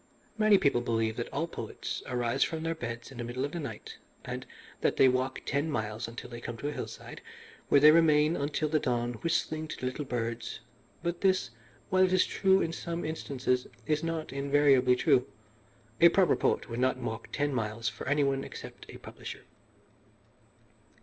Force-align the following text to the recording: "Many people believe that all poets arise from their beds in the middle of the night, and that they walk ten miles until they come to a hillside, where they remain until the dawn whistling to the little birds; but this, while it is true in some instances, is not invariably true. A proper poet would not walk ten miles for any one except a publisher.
"Many 0.35 0.57
people 0.57 0.81
believe 0.81 1.15
that 1.17 1.31
all 1.31 1.45
poets 1.45 2.01
arise 2.07 2.43
from 2.43 2.63
their 2.63 2.73
beds 2.73 3.11
in 3.11 3.19
the 3.19 3.23
middle 3.23 3.45
of 3.45 3.51
the 3.51 3.59
night, 3.59 3.99
and 4.25 4.47
that 4.79 4.97
they 4.97 5.07
walk 5.07 5.41
ten 5.45 5.69
miles 5.69 6.07
until 6.07 6.27
they 6.27 6.41
come 6.41 6.57
to 6.57 6.69
a 6.69 6.71
hillside, 6.71 7.21
where 7.69 7.79
they 7.79 7.91
remain 7.91 8.35
until 8.35 8.67
the 8.67 8.79
dawn 8.79 9.13
whistling 9.21 9.67
to 9.67 9.77
the 9.77 9.85
little 9.85 10.03
birds; 10.03 10.59
but 11.03 11.21
this, 11.21 11.51
while 11.91 12.03
it 12.03 12.13
is 12.13 12.25
true 12.25 12.61
in 12.63 12.73
some 12.73 13.05
instances, 13.05 13.67
is 13.85 14.03
not 14.03 14.33
invariably 14.33 14.95
true. 14.95 15.27
A 15.99 16.09
proper 16.09 16.35
poet 16.35 16.67
would 16.67 16.79
not 16.79 16.97
walk 16.97 17.27
ten 17.31 17.53
miles 17.53 17.87
for 17.87 18.07
any 18.07 18.23
one 18.23 18.43
except 18.43 18.87
a 18.89 18.97
publisher. 18.97 19.45